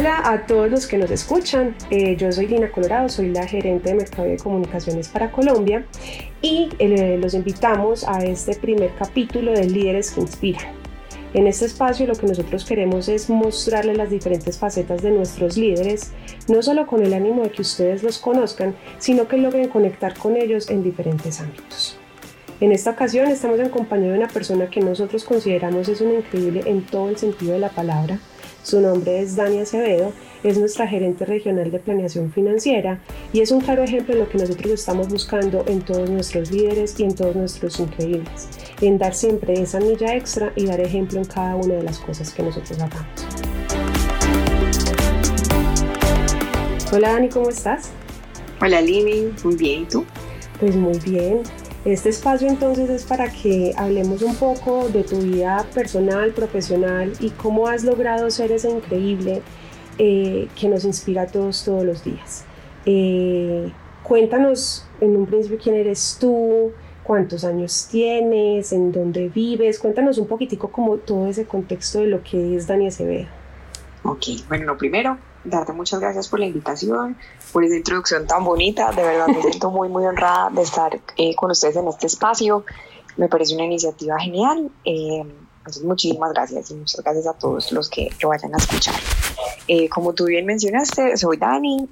[0.00, 1.76] Hola a todos los que nos escuchan.
[1.90, 5.84] Eh, yo soy Dina Colorado, soy la gerente de Mercado de Comunicaciones para Colombia
[6.40, 10.72] y eh, los invitamos a este primer capítulo de Líderes que Inspiran.
[11.34, 16.12] En este espacio lo que nosotros queremos es mostrarles las diferentes facetas de nuestros líderes,
[16.48, 20.34] no solo con el ánimo de que ustedes los conozcan, sino que logren conectar con
[20.34, 21.98] ellos en diferentes ámbitos.
[22.62, 26.62] En esta ocasión estamos en compañía de una persona que nosotros consideramos es una increíble
[26.64, 28.18] en todo el sentido de la palabra,
[28.62, 33.00] su nombre es Dani Acevedo, es nuestra gerente regional de planeación financiera
[33.32, 36.98] y es un claro ejemplo de lo que nosotros estamos buscando en todos nuestros líderes
[36.98, 38.48] y en todos nuestros increíbles,
[38.80, 42.32] en dar siempre esa milla extra y dar ejemplo en cada una de las cosas
[42.32, 43.06] que nosotros hagamos.
[46.92, 47.90] Hola Dani, ¿cómo estás?
[48.60, 50.04] Hola Lini, muy bien, ¿y tú?
[50.58, 51.42] Pues muy bien.
[51.84, 57.30] Este espacio entonces es para que hablemos un poco de tu vida personal, profesional y
[57.30, 59.40] cómo has logrado ser ese increíble
[59.96, 62.44] eh, que nos inspira a todos todos los días.
[62.84, 70.18] Eh, cuéntanos en un principio quién eres tú, cuántos años tienes, en dónde vives, cuéntanos
[70.18, 73.26] un poquitico como todo ese contexto de lo que es Dani Acevedo.
[74.02, 77.16] Ok, bueno, primero, darte muchas gracias por la invitación,
[77.52, 78.92] por esa introducción tan bonita.
[78.92, 82.64] De verdad me siento muy, muy honrada de estar eh, con ustedes en este espacio.
[83.16, 84.70] Me parece una iniciativa genial.
[84.84, 85.24] Eh,
[85.58, 88.94] entonces, muchísimas gracias y muchas gracias a todos los que lo vayan a escuchar.
[89.68, 91.88] Eh, como tú bien mencionaste, soy Dani,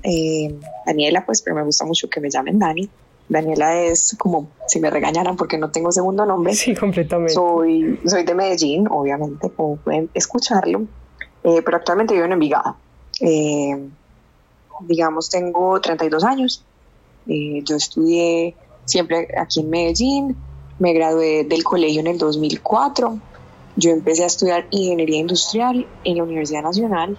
[0.86, 2.88] Daniela, pues, pero me gusta mucho que me llamen Dani.
[3.28, 6.54] Daniela es como si me regañaran porque no tengo segundo nombre.
[6.54, 7.34] Sí, completamente.
[7.34, 10.86] Soy, soy de Medellín, obviamente, como pueden escucharlo,
[11.42, 12.76] pero actualmente vivo en Envigado.
[13.20, 13.88] Eh,
[14.80, 16.64] digamos, tengo 32 años.
[17.26, 20.36] Eh, yo estudié siempre aquí en Medellín.
[20.78, 23.18] Me gradué del colegio en el 2004.
[23.76, 27.18] Yo empecé a estudiar ingeniería industrial en la Universidad Nacional.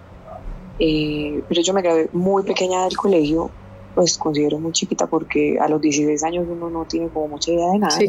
[0.80, 3.52] Eh, pero yo me gradué muy pequeña del colegio,
[3.96, 7.72] pues considero muy chiquita porque a los 16 años uno no tiene como mucha idea
[7.72, 8.00] de nada.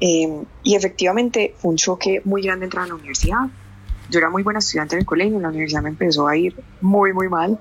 [0.00, 3.48] y efectivamente fue un choque muy grande entrar a la universidad
[4.10, 6.54] yo era muy buena estudiante en el colegio, en la universidad me empezó a ir
[6.80, 7.58] muy, muy mal.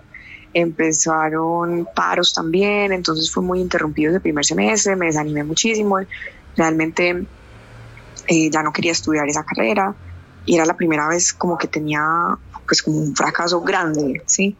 [0.53, 5.99] Empezaron paros también, entonces fue muy interrumpido el primer semestre, me desanimé muchísimo.
[6.55, 7.25] Realmente
[8.27, 9.93] eh, ya no quería estudiar esa carrera
[10.45, 14.57] y era la primera vez como que tenía pues como un fracaso grande, ¿sí?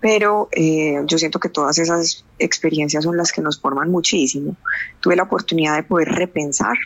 [0.00, 4.56] Pero eh, yo siento que todas esas experiencias son las que nos forman muchísimo.
[5.00, 6.76] Tuve la oportunidad de poder repensar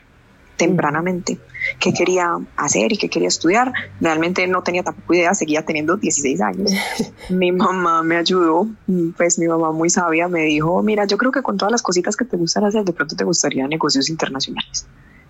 [0.58, 1.38] tempranamente
[1.78, 3.72] qué quería hacer y qué quería estudiar.
[4.00, 6.72] Realmente no tenía tampoco idea, seguía teniendo 16 años.
[7.30, 8.68] mi mamá me ayudó,
[9.16, 12.16] pues mi mamá muy sabia me dijo, mira, yo creo que con todas las cositas
[12.16, 14.86] que te gustan hacer, de pronto te gustaría negocios internacionales.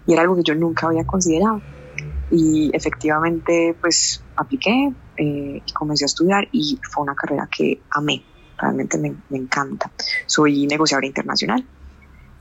[0.07, 1.61] Y era algo que yo nunca había considerado.
[2.31, 8.25] Y efectivamente, pues apliqué eh, y comencé a estudiar y fue una carrera que amé.
[8.57, 9.93] Realmente me, me encanta.
[10.27, 11.65] Soy negociadora internacional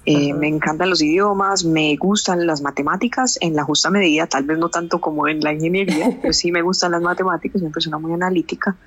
[0.09, 4.57] eh, me encantan los idiomas, me gustan las matemáticas en la justa medida, tal vez
[4.57, 7.97] no tanto como en la ingeniería, pero sí me gustan las matemáticas, soy una persona
[7.97, 8.77] muy analítica.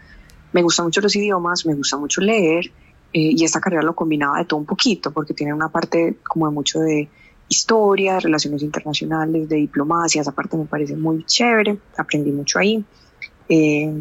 [0.54, 2.68] Me gustan mucho los idiomas, me gusta mucho leer
[3.12, 6.48] eh, y esta carrera lo combinaba de todo un poquito porque tiene una parte como
[6.48, 7.10] de mucho de
[7.50, 12.82] historia, de relaciones internacionales, de diplomacia, esa parte me parece muy chévere, aprendí mucho ahí.
[13.50, 13.92] Eh,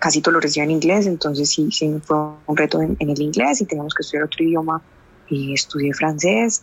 [0.00, 2.16] casi todo lo recibía en inglés, entonces sí, sí fue
[2.46, 4.82] un reto en, en el inglés y teníamos que estudiar otro idioma
[5.30, 6.62] estudié francés.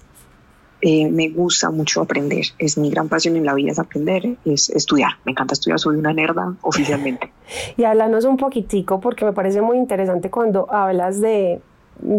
[0.79, 2.45] Eh, me gusta mucho aprender.
[2.59, 5.13] Es mi gran pasión en la vida es aprender, es estudiar.
[5.25, 7.31] Me encanta estudiar, soy una nerda oficialmente.
[7.77, 11.61] y háblanos un poquitico porque me parece muy interesante cuando hablas de,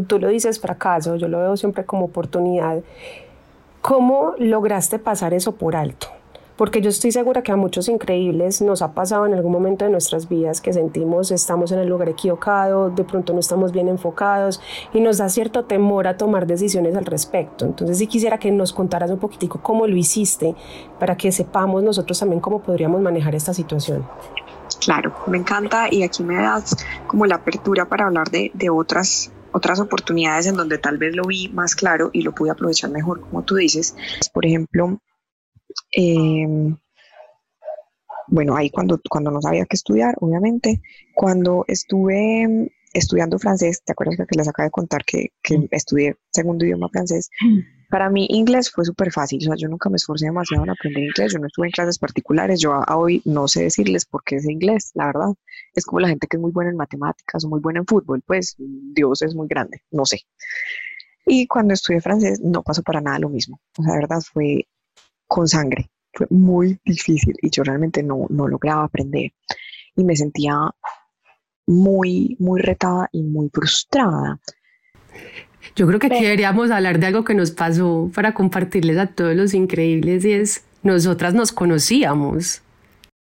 [0.09, 2.81] tú lo dices fracaso, yo lo veo siempre como oportunidad.
[3.81, 6.18] ¿Cómo lograste pasar eso por alto?
[6.59, 9.93] Porque yo estoy segura que a muchos increíbles nos ha pasado en algún momento de
[9.93, 14.61] nuestras vidas que sentimos estamos en el lugar equivocado, de pronto no estamos bien enfocados
[14.93, 17.65] y nos da cierto temor a tomar decisiones al respecto.
[17.65, 20.57] Entonces sí quisiera que nos contaras un poquitico cómo lo hiciste
[20.99, 24.05] para que sepamos nosotros también cómo podríamos manejar esta situación.
[24.81, 26.77] Claro, me encanta y aquí me das
[27.07, 31.25] como la apertura para hablar de, de otras otras oportunidades en donde tal vez lo
[31.25, 33.97] vi más claro y lo pude aprovechar mejor, como tú dices.
[34.33, 35.01] Por ejemplo,
[35.93, 36.77] Em,
[38.29, 40.83] bueno, ahí cuando, cuando no sabía qué estudiar, obviamente,
[41.15, 46.65] cuando estuve estudiando francés, ¿te acuerdas que les acabo de contar que, que estudié segundo
[46.65, 47.31] idioma francés?
[47.91, 51.05] Para mí inglés fue súper fácil, o sea, yo nunca me esforcé demasiado en aprender
[51.05, 54.45] inglés, yo no estuve en clases particulares, yo hoy no sé decirles por qué es
[54.45, 55.29] inglés, la verdad.
[55.75, 58.23] Es como la gente que es muy buena en matemáticas o muy buena en fútbol,
[58.27, 60.21] pues Dios es muy grande, no sé.
[61.25, 64.67] Y cuando estudié francés no pasó para nada lo mismo, o sea, la verdad fue
[65.29, 65.91] con sangre.
[66.13, 69.33] Fue muy difícil y yo realmente no, no lograba aprender
[69.95, 70.71] y me sentía
[71.67, 74.41] muy, muy retada y muy frustrada.
[75.77, 79.37] Yo creo que aquí deberíamos hablar de algo que nos pasó para compartirles a todos
[79.37, 82.63] los increíbles y es, nosotras nos conocíamos.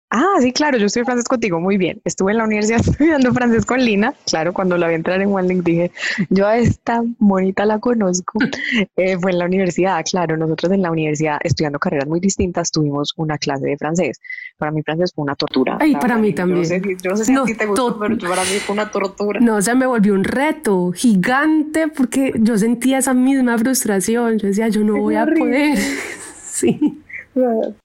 [0.09, 2.01] Ah, sí, claro, yo estoy francés contigo, muy bien.
[2.05, 4.13] Estuve en la universidad estudiando francés con Lina.
[4.25, 5.91] Claro, cuando la vi entrar en OneLink dije,
[6.29, 8.39] yo a esta bonita la conozco.
[8.95, 13.13] Eh, fue en la universidad, claro, nosotros en la universidad estudiando carreras muy distintas tuvimos
[13.15, 14.19] una clase de francés.
[14.57, 15.77] Para mí francés fue una tortura.
[15.79, 16.63] Ay, para mí también.
[17.01, 19.39] Yo no sé si, a ti te gustó, pero para mí fue una tortura.
[19.39, 24.37] No, o sea, me volvió un reto gigante porque yo sentía esa misma frustración.
[24.39, 25.77] Yo decía, yo no voy a poder.
[26.43, 27.03] sí.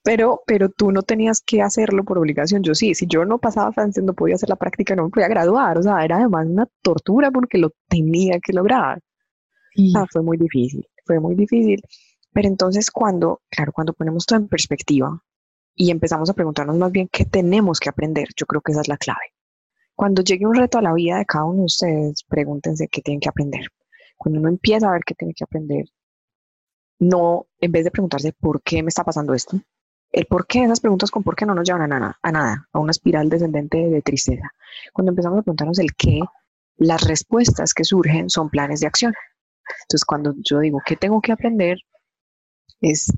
[0.02, 2.62] Pero, pero tú no tenías que hacerlo por obligación.
[2.62, 5.28] Yo sí, si yo no pasaba francés, no podía hacer la práctica, no me podía
[5.28, 5.78] graduar.
[5.78, 9.00] O sea, era además una tortura porque lo tenía que lograr.
[10.10, 11.80] fue muy difícil, fue muy difícil.
[12.32, 15.22] Pero entonces cuando, claro, cuando ponemos todo en perspectiva
[15.74, 18.88] y empezamos a preguntarnos más bien qué tenemos que aprender, yo creo que esa es
[18.88, 19.34] la clave.
[19.94, 23.20] Cuando llegue un reto a la vida de cada uno de ustedes, pregúntense qué tienen
[23.20, 23.66] que aprender.
[24.16, 25.84] Cuando uno empieza a ver qué tiene que aprender,
[27.02, 29.60] no, en vez de preguntarse por qué me está pasando esto,
[30.12, 32.68] el por qué, esas preguntas con por qué no nos llevan a nada, a nada,
[32.72, 34.52] a una espiral descendente de tristeza.
[34.92, 36.20] Cuando empezamos a preguntarnos el qué,
[36.76, 39.14] las respuestas que surgen son planes de acción.
[39.82, 41.78] Entonces, cuando yo digo, ¿qué tengo que aprender?
[42.80, 43.12] Es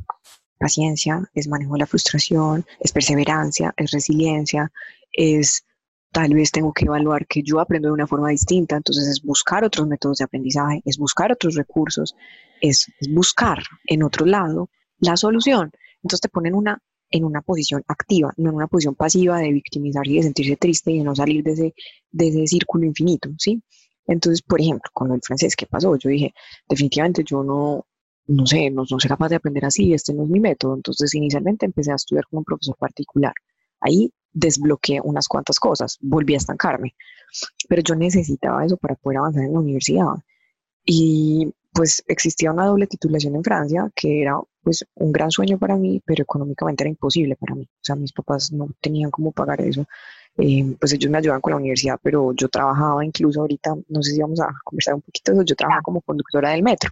[0.59, 4.73] paciencia, es manejo de la frustración, es perseverancia, es resiliencia,
[5.13, 5.67] es
[6.15, 9.65] tal vez tengo que evaluar que yo aprendo de una forma distinta, entonces es buscar
[9.65, 12.15] otros métodos de aprendizaje, es buscar otros recursos,
[12.61, 14.71] es, buscar en otro lado
[15.01, 15.73] la solución.
[16.05, 16.81] Entonces te ponen una,
[17.11, 20.93] en una posición activa, no en una posición pasiva de victimizarse y de sentirse triste
[20.93, 21.75] y de no salir de ese,
[22.13, 23.61] de ese círculo infinito, ¿sí?
[24.07, 25.97] Entonces, por ejemplo, con el francés, ¿qué pasó?
[25.97, 26.33] Yo dije,
[26.69, 27.89] definitivamente yo no,
[28.29, 30.77] no sé, no, no soy capaz de aprender así, este no es mi método.
[30.77, 33.33] Entonces, inicialmente empecé a estudiar con un profesor particular.
[33.81, 36.95] Ahí desbloqueé unas cuantas cosas, volví a estancarme,
[37.69, 40.15] pero yo necesitaba eso para poder avanzar en la universidad.
[40.85, 45.77] Y pues existía una doble titulación en Francia que era pues un gran sueño para
[45.77, 47.65] mí, pero económicamente era imposible para mí.
[47.65, 49.87] O sea, mis papás no tenían cómo pagar eso.
[50.37, 54.13] Eh, pues ellos me ayudaban con la universidad, pero yo trabajaba incluso ahorita, no sé
[54.13, 56.91] si vamos a conversar un poquito de eso, yo trabajaba como conductora del metro.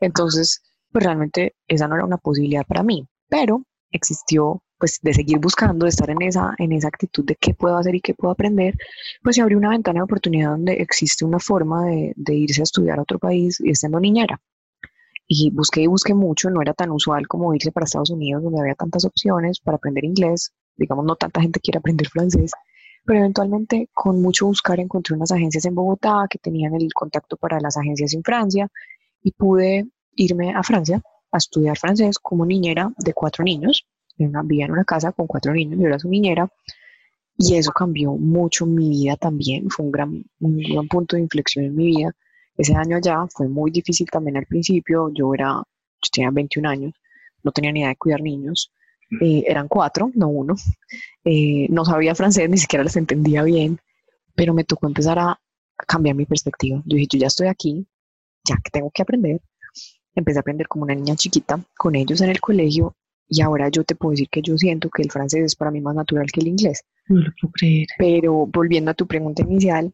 [0.00, 0.62] Entonces,
[0.92, 5.84] pues realmente esa no era una posibilidad para mí, pero existió pues de seguir buscando,
[5.84, 8.74] de estar en esa, en esa actitud de qué puedo hacer y qué puedo aprender,
[9.22, 12.64] pues se abrió una ventana de oportunidad donde existe una forma de, de irse a
[12.64, 14.40] estudiar a otro país y estando niñera.
[15.28, 18.60] Y busqué y busqué mucho, no era tan usual como irse para Estados Unidos, donde
[18.60, 22.50] había tantas opciones para aprender inglés, digamos, no tanta gente quiere aprender francés,
[23.04, 27.60] pero eventualmente con mucho buscar encontré unas agencias en Bogotá que tenían el contacto para
[27.60, 28.68] las agencias en Francia
[29.22, 29.86] y pude
[30.16, 31.02] irme a Francia
[31.32, 33.86] a estudiar francés como niñera de cuatro niños
[34.28, 36.48] vivía en una casa con cuatro niños, yo era su niñera,
[37.36, 41.64] y eso cambió mucho mi vida también, fue un gran, un gran punto de inflexión
[41.64, 42.12] en mi vida.
[42.56, 46.92] Ese año allá fue muy difícil también al principio, yo era, yo tenía 21 años,
[47.42, 48.70] no tenía ni idea de cuidar niños,
[49.20, 50.54] eh, eran cuatro, no uno,
[51.24, 53.78] eh, no sabía francés, ni siquiera les entendía bien,
[54.34, 55.40] pero me tocó empezar a
[55.86, 56.82] cambiar mi perspectiva.
[56.84, 57.86] Yo dije, yo ya estoy aquí,
[58.44, 59.40] ya que tengo que aprender.
[60.14, 62.94] Empecé a aprender como una niña chiquita con ellos en el colegio
[63.30, 65.80] y ahora yo te puedo decir que yo siento que el francés es para mí
[65.80, 66.82] más natural que el inglés.
[67.06, 67.86] No lo puedo creer.
[67.96, 69.92] Pero volviendo a tu pregunta inicial,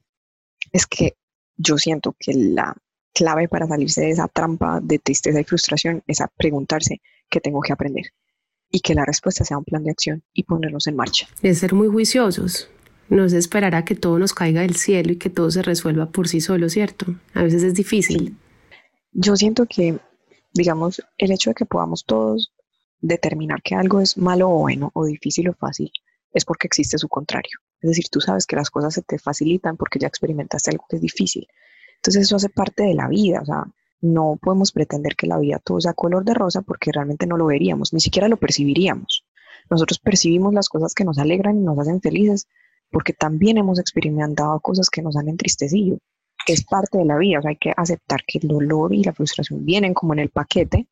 [0.72, 1.16] es que
[1.56, 2.74] yo siento que la
[3.12, 7.60] clave para salirse de esa trampa de tristeza y frustración es a preguntarse qué tengo
[7.60, 8.06] que aprender
[8.70, 11.28] y que la respuesta sea un plan de acción y ponernos en marcha.
[11.42, 12.70] Es ser muy juiciosos.
[13.10, 16.10] No es esperar a que todo nos caiga del cielo y que todo se resuelva
[16.10, 17.14] por sí solo, ¿cierto?
[17.34, 18.36] A veces es difícil.
[19.12, 19.98] Yo siento que,
[20.54, 22.55] digamos, el hecho de que podamos todos
[23.00, 25.90] determinar que algo es malo o bueno, o difícil o fácil,
[26.32, 27.58] es porque existe su contrario.
[27.80, 30.96] Es decir, tú sabes que las cosas se te facilitan porque ya experimentaste algo que
[30.96, 31.46] es difícil.
[31.96, 33.64] Entonces eso hace parte de la vida, o sea,
[34.00, 37.46] no podemos pretender que la vida todo sea color de rosa porque realmente no lo
[37.46, 39.24] veríamos, ni siquiera lo percibiríamos.
[39.70, 42.46] Nosotros percibimos las cosas que nos alegran y nos hacen felices
[42.90, 45.98] porque también hemos experimentado cosas que nos han entristecido.
[46.46, 49.12] Es parte de la vida, o sea, hay que aceptar que el dolor y la
[49.12, 50.86] frustración vienen como en el paquete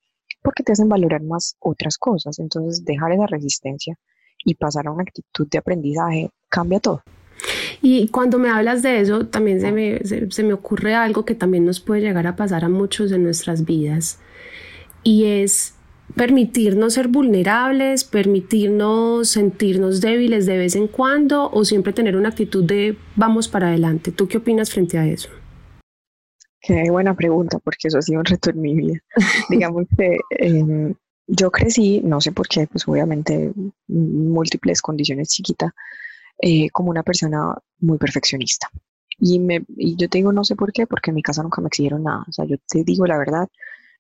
[0.45, 2.39] porque te hacen valorar más otras cosas.
[2.39, 3.97] Entonces, dejar esa resistencia
[4.45, 7.03] y pasar a una actitud de aprendizaje cambia todo.
[7.81, 11.65] Y cuando me hablas de eso, también se me, se, me ocurre algo que también
[11.65, 14.21] nos puede llegar a pasar a muchos en nuestras vidas,
[15.03, 15.75] y es
[16.15, 22.65] permitirnos ser vulnerables, permitirnos sentirnos débiles de vez en cuando o siempre tener una actitud
[22.65, 24.13] de vamos para adelante.
[24.13, 25.31] ¿Tú qué opinas frente a eso?
[26.67, 28.99] Qué buena pregunta, porque eso ha sido un reto en mi vida.
[29.51, 30.95] Digamos que em,
[31.27, 33.53] yo crecí, no sé por qué, pues obviamente
[33.89, 35.75] múltiples condiciones chiquita,
[36.41, 38.69] eh, como una persona muy perfeccionista.
[39.19, 41.61] Y, me, y yo te digo, no sé por qué, porque en mi casa nunca
[41.61, 42.25] me exigieron nada.
[42.29, 43.49] O sea, yo te digo la verdad,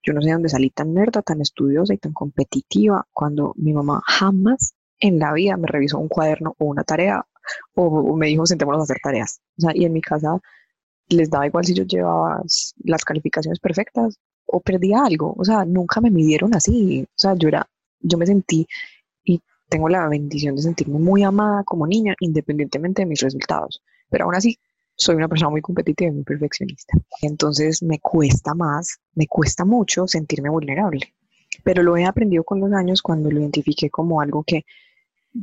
[0.02, 4.02] yo no sé dónde salí tan nerda, tan estudiosa y tan competitiva cuando mi mamá
[4.06, 7.26] jamás en la vida me revisó un cuaderno o una tarea
[7.74, 9.40] o, me dijo sentémonos a hacer tareas.
[9.58, 10.40] O sea, y en mi casa
[11.08, 12.42] les daba igual si yo llevaba
[12.84, 15.34] las calificaciones perfectas o perdía algo.
[15.36, 17.02] O sea, nunca me midieron así.
[17.02, 17.66] O sea, yo era,
[18.00, 18.66] yo me sentí
[19.24, 23.82] y tengo la bendición de sentirme muy amada como niña, independientemente de mis resultados.
[24.10, 24.58] Pero aún así,
[24.96, 26.96] soy una persona muy competitiva y muy perfeccionista.
[27.22, 31.14] Entonces me cuesta más, me cuesta mucho sentirme vulnerable.
[31.62, 34.64] Pero lo he aprendido con los años cuando lo identifiqué como algo que,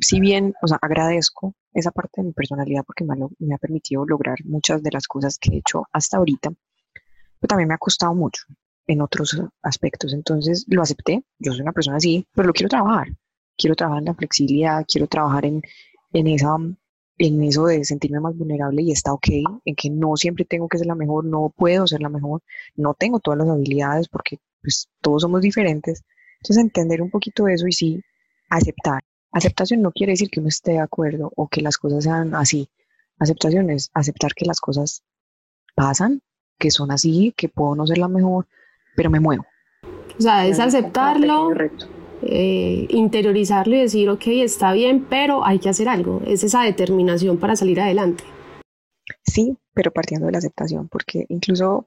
[0.01, 4.05] si bien, o sea, agradezco esa parte de mi personalidad porque me, me ha permitido
[4.05, 6.49] lograr muchas de las cosas que he hecho hasta ahorita,
[7.39, 8.43] pero también me ha costado mucho
[8.87, 10.13] en otros aspectos.
[10.13, 13.07] Entonces lo acepté, yo soy una persona así, pero lo quiero trabajar.
[13.57, 15.61] Quiero trabajar en la flexibilidad, quiero trabajar en,
[16.13, 16.57] en esa
[17.17, 19.27] en eso de sentirme más vulnerable y está ok,
[19.65, 22.41] en que no siempre tengo que ser la mejor, no puedo ser la mejor,
[22.75, 26.03] no tengo todas las habilidades porque pues todos somos diferentes.
[26.41, 28.01] Entonces entender un poquito eso y sí,
[28.49, 29.03] aceptar.
[29.31, 32.69] Aceptación no quiere decir que uno esté de acuerdo o que las cosas sean así.
[33.19, 35.03] Aceptación es aceptar que las cosas
[35.75, 36.21] pasan,
[36.57, 38.47] que son así, que puedo no ser la mejor,
[38.95, 39.45] pero me muevo.
[40.17, 41.49] O sea, es aceptarlo,
[42.23, 46.21] eh, interiorizarlo y decir, ok, está bien, pero hay que hacer algo.
[46.25, 48.23] Es esa determinación para salir adelante.
[49.23, 51.85] Sí, pero partiendo de la aceptación, porque incluso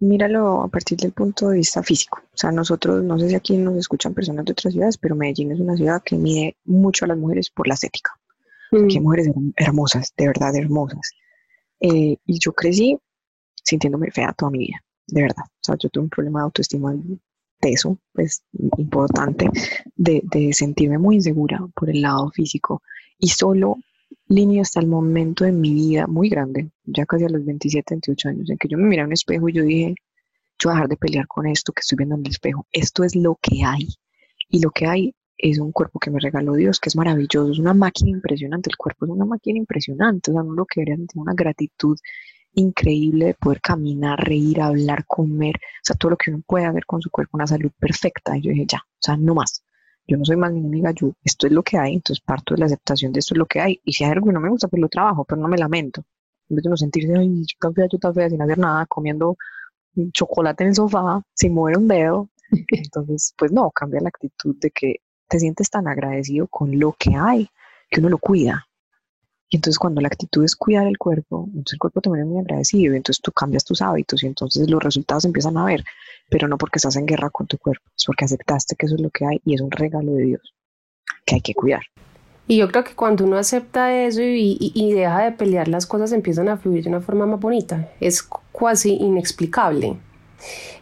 [0.00, 2.20] míralo a partir del punto de vista físico.
[2.22, 5.52] O sea, nosotros, no sé si aquí nos escuchan personas de otras ciudades, pero Medellín
[5.52, 8.12] es una ciudad que mide mucho a las mujeres por la estética.
[8.70, 8.86] Mm.
[8.90, 11.12] hay mujeres hermosas, de verdad hermosas.
[11.80, 12.98] Eh, y yo crecí
[13.64, 15.44] sintiéndome fea toda mi vida, de verdad.
[15.46, 16.94] O sea, yo tuve un problema de autoestima
[17.60, 18.42] peso, pues
[18.78, 19.48] importante,
[19.96, 22.82] de, de sentirme muy insegura por el lado físico
[23.18, 23.76] y solo
[24.28, 28.28] línea hasta el momento de mi vida muy grande, ya casi a los 27, 28
[28.28, 29.94] años, en que yo me miré en un espejo y yo dije,
[30.58, 33.04] yo voy a dejar de pelear con esto que estoy viendo en el espejo, esto
[33.04, 33.88] es lo que hay
[34.48, 37.58] y lo que hay es un cuerpo que me regaló Dios, que es maravilloso, es
[37.58, 40.96] una máquina impresionante, el cuerpo es una máquina impresionante, o sea, uno lo que debería
[40.96, 41.96] sentir una gratitud
[42.54, 46.84] increíble de poder caminar, reír, hablar, comer, o sea, todo lo que uno puede hacer
[46.86, 48.36] con su cuerpo, una salud perfecta.
[48.36, 49.62] Y yo dije, ya, o sea, no más.
[50.08, 52.60] Yo no soy más ni amiga, yo, esto es lo que hay, entonces parto de
[52.60, 53.80] la aceptación de esto es lo que hay.
[53.84, 56.02] Y si hay algo que no me gusta, pues lo trabajo, pero no me lamento.
[56.48, 58.86] En vez de no sentirse, ay, yo tan fea, yo tan fea, sin hacer nada,
[58.86, 59.36] comiendo
[60.12, 62.28] chocolate en el sofá, sin mover un dedo.
[62.68, 64.96] Entonces, pues no, cambia la actitud de que
[65.28, 67.48] te sientes tan agradecido con lo que hay,
[67.90, 68.66] que uno lo cuida,
[69.50, 72.40] y entonces cuando la actitud es cuidar el cuerpo, entonces el cuerpo también es muy
[72.40, 75.84] agradecido, entonces tú cambias tus hábitos y entonces los resultados empiezan a ver,
[76.28, 79.00] pero no porque estás en guerra con tu cuerpo, es porque aceptaste que eso es
[79.00, 80.54] lo que hay y es un regalo de Dios
[81.24, 81.82] que hay que cuidar.
[82.46, 86.12] Y yo creo que cuando uno acepta eso y, y, deja de pelear, las cosas
[86.12, 87.90] empiezan a fluir de una forma más bonita.
[88.00, 88.26] Es
[88.58, 89.98] casi inexplicable.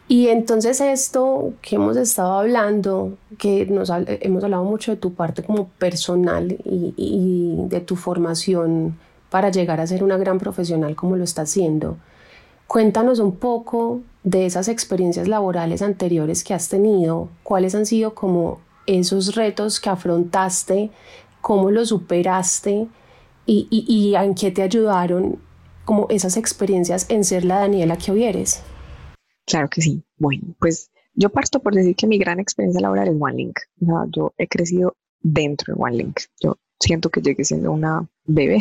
[0.08, 5.42] Y entonces esto que hemos estado hablando, que nos hemos hablado mucho de tu parte
[5.42, 8.98] como personal y, de tu formación
[9.30, 11.96] para llegar a ser una gran profesional como lo está haciendo,
[12.68, 18.60] cuéntanos un poco de esas experiencias laborales anteriores que has tenido, cuáles han sido como
[18.86, 20.90] esos retos que afrontaste,
[21.40, 22.86] cómo los superaste
[23.44, 25.38] y, y, y en qué te ayudaron
[25.84, 28.62] como esas experiencias en ser la Daniela que hoy eres.
[29.46, 30.02] Claro que sí.
[30.18, 33.58] Bueno, pues yo parto por decir que mi gran experiencia laboral es OneLink.
[33.86, 36.20] O yo he crecido dentro de OneLink.
[36.40, 38.58] Yo siento que llegué siendo una bebé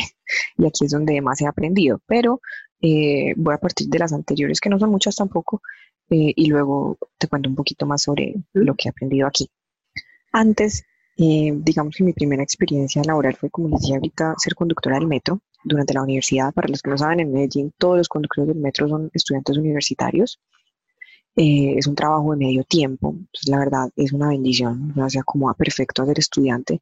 [0.57, 2.39] y aquí es donde más he aprendido, pero
[2.81, 5.61] eh, voy a partir de las anteriores, que no son muchas tampoco,
[6.09, 9.49] eh, y luego te cuento un poquito más sobre lo que he aprendido aquí.
[10.31, 10.83] Antes,
[11.17, 15.07] eh, digamos que mi primera experiencia laboral fue, como les decía ahorita, ser conductora del
[15.07, 16.53] metro durante la universidad.
[16.53, 20.39] Para los que no saben, en Medellín todos los conductores del metro son estudiantes universitarios.
[21.37, 25.09] Eh, es un trabajo de medio tiempo, pues, la verdad es una bendición, o sea,
[25.09, 26.81] se acomoda perfecto a ser estudiante,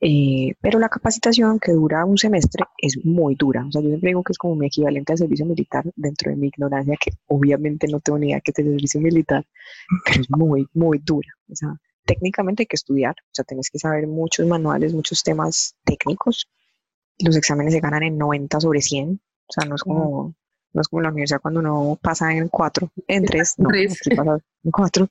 [0.00, 4.10] eh, pero la capacitación que dura un semestre es muy dura, o sea, yo siempre
[4.10, 7.88] digo que es como mi equivalente al servicio militar dentro de mi ignorancia, que obviamente
[7.88, 9.44] no tengo ni idea que es el servicio militar,
[10.04, 13.80] pero es muy, muy dura, o sea, técnicamente hay que estudiar, o sea, tienes que
[13.80, 16.48] saber muchos manuales, muchos temas técnicos,
[17.18, 20.36] los exámenes se ganan en 90 sobre 100, o sea, no es como
[20.72, 23.68] no es como la universidad cuando uno pasa en cuatro, en tres, no,
[24.16, 25.08] pasa en cuatro.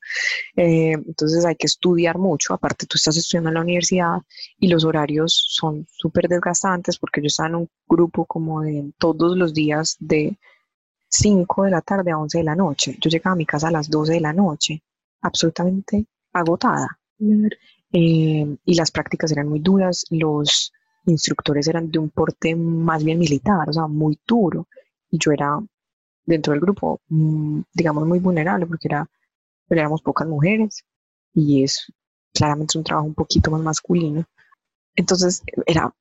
[0.56, 4.18] Eh, entonces hay que estudiar mucho, aparte tú estás estudiando en la universidad
[4.58, 9.36] y los horarios son súper desgastantes porque yo estaba en un grupo como de todos
[9.36, 10.38] los días de
[11.08, 12.96] 5 de la tarde a 11 de la noche.
[13.00, 14.82] Yo llegaba a mi casa a las 12 de la noche,
[15.20, 16.98] absolutamente agotada.
[17.92, 20.72] Eh, y las prácticas eran muy duras, los
[21.06, 24.68] instructores eran de un porte más bien militar, o sea, muy duro,
[25.12, 25.60] y yo era
[26.26, 29.08] dentro del grupo, mm, digamos, muy vulnerable porque era,
[29.70, 30.84] éramos pocas mujeres
[31.34, 31.86] y es
[32.34, 34.24] claramente un trabajo un poquito más masculino.
[34.96, 35.94] Entonces era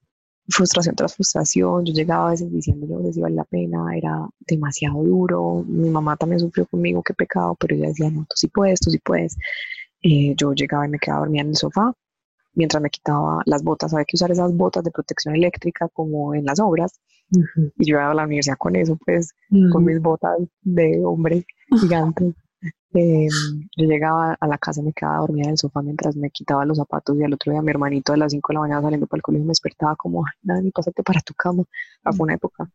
[0.49, 5.03] frustración tras frustración, yo llegaba a veces diciendo yo si vale la pena, era demasiado
[5.03, 8.79] duro, mi mamá también sufrió conmigo, qué pecado, pero ella decía, no, tú sí puedes,
[8.79, 9.37] tú sí puedes.
[10.03, 11.93] Eh, yo llegaba y me quedaba dormida en el sofá
[12.53, 16.45] mientras me quitaba las botas, había que usar esas botas de protección eléctrica como en
[16.45, 16.99] las obras,
[17.31, 19.33] y yo iba a la universidad con eso, pues,
[19.71, 21.45] con mis botas de hombre
[21.79, 22.33] gigante.
[22.93, 23.29] Em,
[23.77, 26.77] yo llegaba a la casa me quedaba dormida en el sofá mientras me quitaba los
[26.77, 29.19] zapatos y al otro día mi hermanito a las 5 de la mañana saliendo para
[29.19, 31.63] el colegio me despertaba como, nada, ni pásate para tu cama.
[32.03, 32.69] Ah, fue una época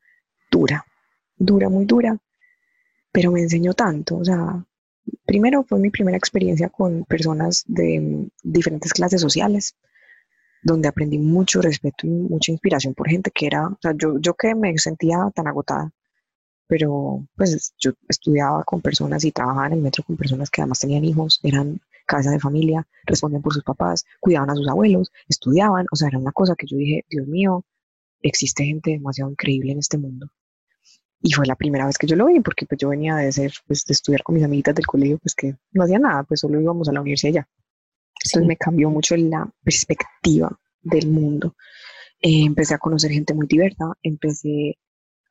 [0.51, 0.85] dura,
[1.37, 2.17] dura, muy dura,
[3.13, 4.17] pero me enseñó tanto.
[4.17, 4.65] O sea,
[5.27, 9.77] primero fue mi primera experiencia con personas de diferentes clases sociales,
[10.63, 14.77] donde aprendí mucho respeto y mucha inspiración por gente que era, yo, yo que me
[14.79, 15.93] sentía tan agotada
[16.67, 20.81] pero pues yo estudiaba con personas y trabajaba en el metro con personas que además
[20.81, 25.87] tenían hijos, eran cabeza de familia, respondían por sus papás, cuidaban a sus abuelos, estudiaban,
[25.91, 27.65] o sea, era una cosa que yo dije, Dios mío,
[28.21, 30.29] existe gente demasiado increíble en este mundo.
[31.21, 33.53] Y fue la primera vez que yo lo vi, porque pues yo venía de ser,
[33.67, 36.61] pues de estudiar con mis amiguitas del colegio, pues que no hacía nada, pues solo
[36.61, 37.49] íbamos a la universidad ya.
[38.27, 41.55] Entonces me cambió mucho la perspectiva del mundo.
[42.21, 44.79] Eh, empecé a conocer gente muy diversa, empecé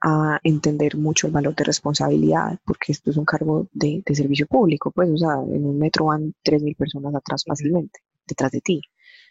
[0.01, 4.91] a entender mucho el valor de responsabilidad, porque esto es un cargo de, servicio público,
[4.91, 8.81] pues, o sea, en un metro van 3.000 personas atrás fácilmente, detrás de ti.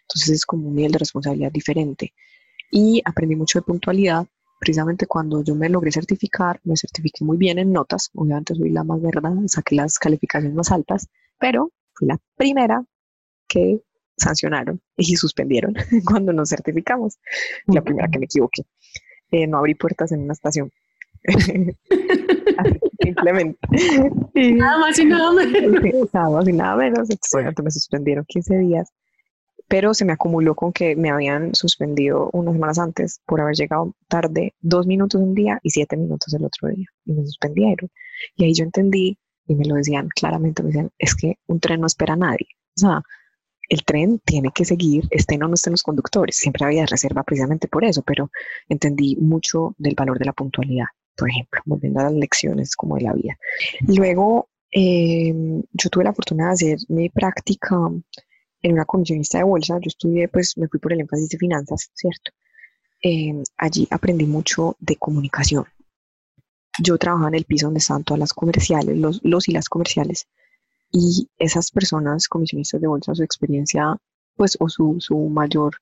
[0.01, 2.13] Entonces es como un nivel de responsabilidad diferente.
[2.71, 4.27] Y aprendí mucho de puntualidad,
[4.59, 8.83] precisamente cuando yo me logré certificar, me certifiqué muy bien en notas, obviamente soy la
[8.83, 11.07] más verdad, saqué las calificaciones más altas,
[11.39, 12.83] pero fui la primera
[13.47, 13.81] que
[14.17, 15.73] sancionaron y suspendieron
[16.05, 17.19] cuando nos certificamos,
[17.67, 18.63] la primera que me equivoqué.
[19.31, 20.71] Eh, no abrí puertas en una estación.
[23.01, 23.59] simplemente.
[24.53, 26.13] nada más y nada menos.
[26.13, 27.09] nada más y nada menos.
[27.09, 28.91] Entonces, me suspendieron 15 días,
[29.67, 33.95] pero se me acumuló con que me habían suspendido unas semanas antes por haber llegado
[34.07, 36.87] tarde dos minutos un día y siete minutos el otro día.
[37.05, 37.89] Y me suspendieron.
[38.35, 41.81] Y ahí yo entendí, y me lo decían claramente, me decían, es que un tren
[41.81, 42.47] no espera a nadie.
[42.77, 43.01] O sea,
[43.69, 46.35] el tren tiene que seguir, estén o no estén los conductores.
[46.35, 48.31] Siempre había reserva precisamente por eso, pero
[48.69, 53.03] entendí mucho del valor de la puntualidad, por ejemplo, volviendo a las lecciones como de
[53.03, 53.37] la vida.
[53.87, 57.75] Luego, em, yo tuve la fortuna de hacer mi práctica
[58.61, 59.79] en una comisionista de bolsa.
[59.79, 62.31] Yo estudié, pues me fui por el énfasis de finanzas, ¿cierto?
[63.01, 65.65] Em, allí aprendí mucho de comunicación.
[66.81, 70.27] Yo trabajaba en el piso donde estaban todas las comerciales, los, los y las comerciales
[70.97, 73.97] y esas personas comisionistas de bolsa, su experiencia,
[74.37, 75.75] pues, o su, su mayor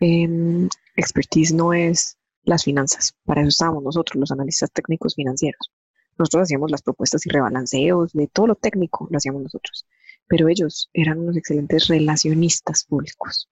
[0.00, 3.14] eh, expertise no es las finanzas.
[3.24, 5.72] Para eso estábamos nosotros, los analistas técnicos financieros.
[6.18, 9.86] Nosotros hacíamos las propuestas y rebalanceos, de todo lo técnico lo hacíamos nosotros.
[10.28, 13.48] Pero ellos eran unos excelentes relacionistas públicos.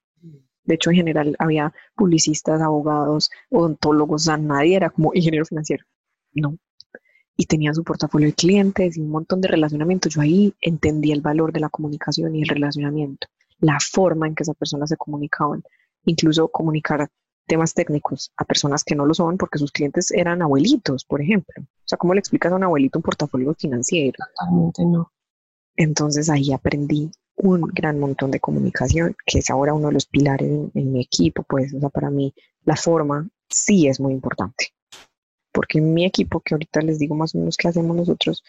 [0.64, 5.86] De hecho, en general había publicistas, abogados, odontólogos, o nadie era como ingeniero financiero.
[6.34, 6.58] No,
[7.42, 10.08] y tenía su portafolio de clientes y un montón de relacionamiento.
[10.08, 13.26] Yo ahí entendí el valor de la comunicación y el relacionamiento,
[13.58, 15.64] la forma en que esas personas se comunicaban,
[16.04, 17.08] incluso comunicar
[17.48, 21.52] temas técnicos a personas que no lo son porque sus clientes eran abuelitos, por ejemplo.
[21.58, 24.18] O sea, ¿cómo le explicas a un abuelito un portafolio financiero?
[24.36, 25.10] Totalmente no.
[25.74, 30.48] Entonces ahí aprendí un gran montón de comunicación, que es ahora uno de los pilares
[30.48, 32.32] en, en mi equipo, pues, o sea, para mí
[32.64, 34.72] la forma sí es muy importante
[35.52, 38.42] porque mi equipo, que ahorita les digo más o menos qué hacemos nosotros,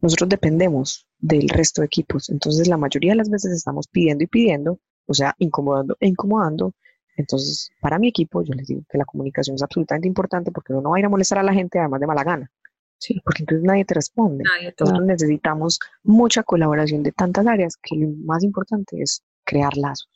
[0.00, 2.30] nosotros dependemos del resto de equipos.
[2.30, 6.72] Entonces, la mayoría de las veces estamos pidiendo y pidiendo, o sea, incomodando e incomodando.
[7.16, 10.82] Entonces, para mi equipo, yo les digo que la comunicación es absolutamente importante porque uno
[10.82, 12.50] no va a ir a molestar a la gente además de mala gana.
[12.98, 14.44] Sí, porque entonces nadie te responde.
[14.78, 20.08] Nosotros necesitamos mucha colaboración de tantas áreas que lo más importante es crear lazos.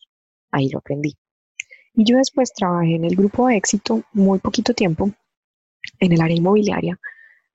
[0.50, 1.16] Ahí lo aprendí.
[1.94, 5.10] Y yo después trabajé en el grupo de éxito muy poquito tiempo
[5.98, 6.98] en el área inmobiliaria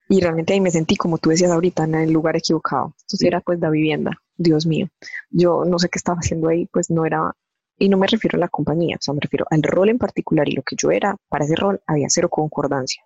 [0.08, 2.94] y realmente ahí me sentí, como tú decías ahorita, en el lugar equivocado.
[3.02, 4.88] Entonces era pues la vivienda, Dios mío.
[5.30, 7.32] Yo no sé qué estaba haciendo ahí, pues no era,
[7.78, 10.48] y no me refiero a la compañía, o sea, me refiero al rol en particular
[10.48, 13.02] y lo que yo era, para ese rol había cero concordancia.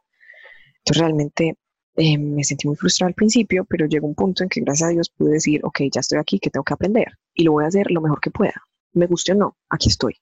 [0.79, 1.57] Entonces realmente
[1.97, 4.93] eh, me sentí muy frustrada al principio, pero llegó un punto en que gracias a
[4.93, 7.69] Dios pude decir, ok, ya estoy aquí, que tengo que aprender y lo voy a
[7.69, 8.63] hacer lo mejor que pueda.
[8.93, 10.17] Me guste o no, aquí estoy.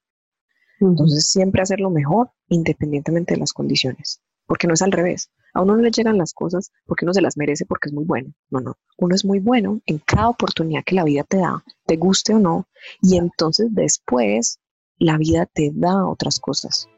[0.81, 5.31] Entonces siempre hacer lo mejor independientemente de las condiciones porque no es al revés.
[5.55, 8.05] A uno no le llegan las cosas porque uno se las merece porque es muy
[8.05, 8.33] bueno.
[8.51, 8.77] No, no.
[8.97, 12.39] Uno es muy bueno en cada oportunidad que la vida te da, te guste o
[12.39, 12.67] no,
[13.01, 14.59] y entonces después
[14.99, 16.89] la vida te da otras cosas.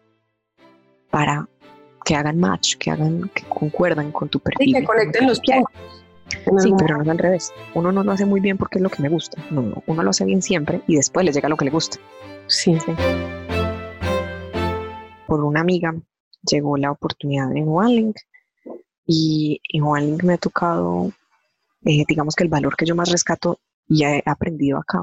[1.10, 1.48] para
[2.04, 4.68] que hagan match, que hagan, que concuerdan con tu perfil.
[4.68, 6.62] Y que conecten los puntos.
[6.62, 7.52] Sí, pero no es al revés.
[7.74, 9.42] Uno no lo hace muy bien porque es lo que me gusta.
[9.50, 11.98] No, no, uno lo hace bien siempre y después le llega lo que le gusta.
[12.46, 12.78] Sí.
[12.78, 12.92] sí.
[15.26, 15.94] Por una amiga
[16.42, 18.16] llegó la oportunidad en OneLink
[19.06, 21.12] y en OneLink me ha tocado,
[21.84, 25.02] eh, digamos que el valor que yo más rescato y he aprendido acá.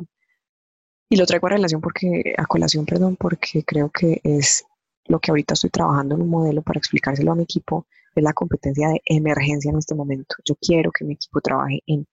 [1.10, 4.66] Y lo traigo a relación porque, a colación, perdón, porque creo que es
[5.06, 8.34] lo que ahorita estoy trabajando en un modelo para explicárselo a mi equipo, es la
[8.34, 10.36] competencia de emergencia en este momento.
[10.46, 12.06] Yo quiero que mi equipo trabaje en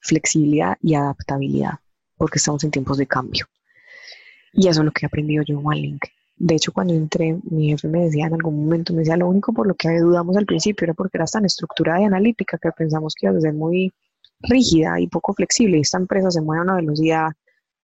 [0.00, 1.74] flexibilidad y adaptabilidad,
[2.16, 3.46] porque estamos en tiempos de cambio.
[4.52, 6.04] Y eso es lo que he aprendido yo en OneLink.
[6.42, 9.52] De hecho, cuando entré, mi jefe me decía en algún momento, me decía, lo único
[9.52, 13.14] por lo que dudamos al principio era porque era tan estructurada y analítica que pensamos
[13.14, 13.92] que iba a ser muy
[14.40, 15.76] rígida y poco flexible.
[15.76, 17.28] Y esta empresa se mueve a una velocidad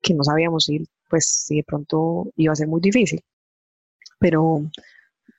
[0.02, 3.20] que no sabíamos si, pues, si de pronto iba a ser muy difícil.
[4.20, 4.62] Pero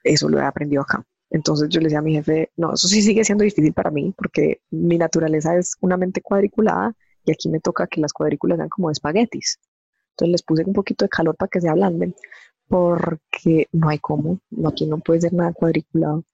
[0.05, 1.03] eso lo he aprendido acá.
[1.31, 4.13] Entonces yo le decía a mi jefe, no, eso sí sigue siendo difícil para mí
[4.15, 8.69] porque mi naturaleza es una mente cuadriculada y aquí me toca que las cuadrículas sean
[8.69, 9.59] como espaguetis.
[10.11, 12.15] Entonces les puse un poquito de calor para que se ablanden
[12.69, 16.25] porque no hay cómo, aquí no puede ser nada cuadriculado.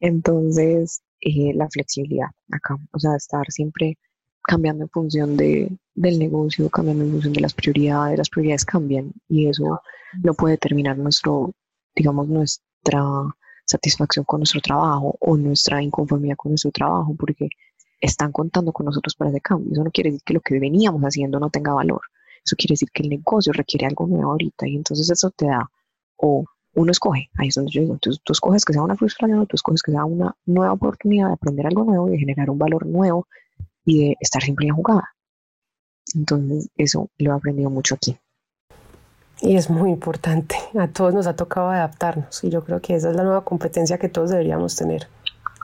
[0.00, 3.98] Entonces, eh, la flexibilidad acá, o sea, estar siempre
[4.42, 9.12] cambiando en función de, del negocio, cambiando en función de las prioridades, las prioridades cambian
[9.28, 9.80] y eso
[10.22, 11.52] no puede determinar nuestro,
[11.96, 13.02] digamos, nuestra
[13.64, 17.48] satisfacción con nuestro trabajo o nuestra inconformidad con nuestro trabajo, porque
[18.00, 19.72] están contando con nosotros para ese cambio.
[19.72, 22.02] Eso no quiere decir que lo que veníamos haciendo no tenga valor.
[22.44, 25.70] Eso quiere decir que el negocio requiere algo nuevo ahorita y entonces eso te da
[26.16, 29.46] o uno escoge, ahí es donde yo digo, tú, tú escoges que sea una frustración,
[29.46, 32.86] tú escoges que sea una nueva oportunidad de aprender algo nuevo, de generar un valor
[32.86, 33.28] nuevo
[33.84, 35.14] y de estar siempre en jugada.
[36.14, 38.18] Entonces eso lo he aprendido mucho aquí.
[39.40, 40.56] Y es muy importante.
[40.78, 43.98] A todos nos ha tocado adaptarnos y yo creo que esa es la nueva competencia
[43.98, 45.08] que todos deberíamos tener.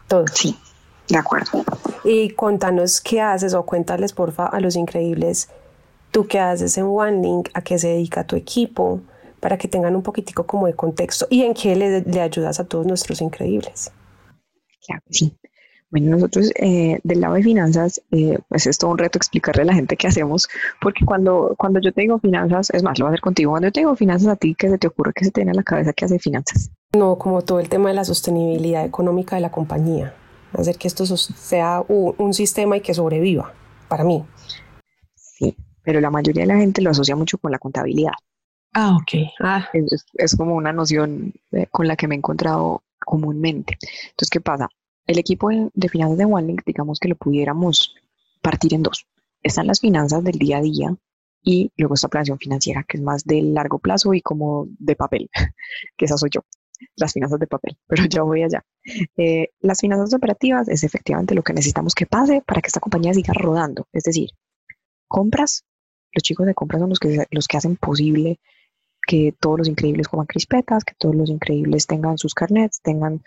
[0.08, 0.30] Todos.
[0.34, 0.56] Sí,
[1.08, 1.64] de acuerdo.
[2.04, 5.48] Y contanos qué haces o cuéntales porfa a los increíbles
[6.10, 9.00] tú qué haces en OneLink, a qué se dedica tu equipo,
[9.40, 12.64] para que tengan un poquitico como de contexto y en qué le, le ayudas a
[12.64, 13.90] todos nuestros increíbles.
[14.86, 15.36] Claro, sí.
[15.90, 19.64] Bueno, nosotros eh, del lado de finanzas, eh, pues es todo un reto explicarle a
[19.64, 20.48] la gente qué hacemos,
[20.80, 23.68] porque cuando, cuando yo te digo finanzas, es más, lo voy a hacer contigo, cuando
[23.68, 25.54] yo te digo finanzas, a ti, ¿qué se te ocurre que se te viene a
[25.54, 26.70] la cabeza que hace finanzas?
[26.92, 30.14] No, como todo el tema de la sostenibilidad económica de la compañía,
[30.52, 33.52] hacer que esto sea un, un sistema y que sobreviva,
[33.88, 34.24] para mí.
[35.16, 35.56] Sí,
[35.90, 38.12] pero la mayoría de la gente lo asocia mucho con la contabilidad.
[38.74, 39.28] Ah, ok.
[39.40, 39.68] Ah.
[39.72, 43.76] Es, es, como una noción eh, con la que me he encontrado comúnmente.
[44.10, 44.68] Entonces, ¿qué pasa?
[45.10, 47.96] el equipo de, finanzas de OneLink, digamos que lo pudiéramos
[48.40, 49.08] partir en dos.
[49.42, 50.96] Están las finanzas del día a día
[51.42, 55.28] y luego está planeación financiera, que es más de largo plazo y como de papel,
[55.96, 56.42] que esa soy yo,
[56.94, 58.64] las finanzas de papel, pero ya voy allá.
[59.16, 63.12] Eh, las finanzas operativas es efectivamente lo que necesitamos que pase para que esta compañía
[63.12, 64.30] siga rodando, es decir,
[65.08, 65.64] compras,
[66.12, 68.40] los chicos de compras son los que, los que hacen posible
[69.06, 73.22] que todos los increíbles coman crispetas, que todos los increíbles tengan sus carnets, tengan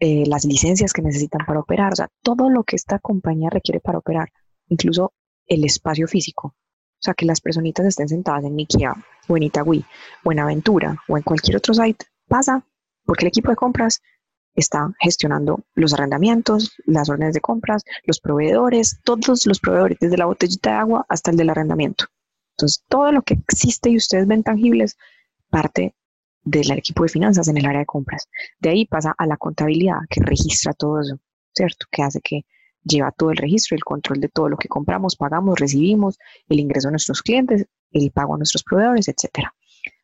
[0.00, 3.80] eh, las licencias que necesitan para operar, o sea, todo lo que esta compañía requiere
[3.80, 4.30] para operar,
[4.68, 5.12] incluso
[5.46, 6.48] el espacio físico.
[6.48, 8.94] O sea, que las personitas estén sentadas en Nikia
[9.28, 9.84] o en Itagüí
[10.24, 12.64] o en Aventura o en cualquier otro site, pasa
[13.04, 14.00] porque el equipo de compras
[14.54, 20.26] está gestionando los arrendamientos, las órdenes de compras, los proveedores, todos los proveedores, desde la
[20.26, 22.06] botellita de agua hasta el del arrendamiento.
[22.56, 24.96] Entonces, todo lo que existe y ustedes ven tangibles
[25.50, 25.94] parte
[26.42, 28.28] del equipo de finanzas en el área de compras.
[28.60, 31.18] De ahí pasa a la contabilidad, que registra todo eso,
[31.52, 31.86] ¿cierto?
[31.90, 32.42] Que hace que
[32.82, 36.88] lleva todo el registro, el control de todo lo que compramos, pagamos, recibimos, el ingreso
[36.88, 39.48] a nuestros clientes, el pago a nuestros proveedores, etc.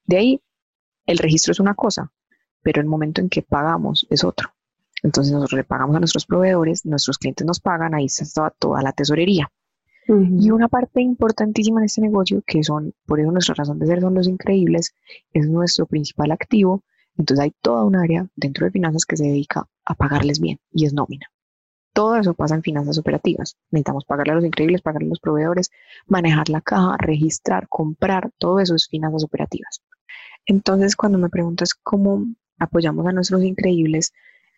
[0.05, 0.43] De ahí,
[1.07, 2.11] el registro es una cosa,
[2.63, 4.51] pero el momento en que pagamos es otro.
[5.03, 8.93] Entonces nosotros le pagamos a nuestros proveedores, nuestros clientes nos pagan, ahí está toda la
[8.93, 9.51] tesorería.
[10.13, 14.01] Y una parte importantísima en este negocio, que son, por eso nuestra razón de ser
[14.01, 14.93] son los increíbles,
[15.33, 16.83] es nuestro principal activo.
[17.17, 20.87] Entonces hay toda un área dentro de finanzas que se dedica a pagarles bien y
[20.87, 21.27] es nómina.
[21.93, 23.57] Todo eso pasa en finanzas operativas.
[23.71, 25.71] Necesitamos pagarle a los increíbles, pagarle a los proveedores,
[26.09, 29.81] manejar la caja, registrar, comprar, todo eso es finanzas operativas.
[30.45, 32.27] Entonces, cuando me preguntas cómo
[32.59, 34.13] apoyamos a nuestros increíbles,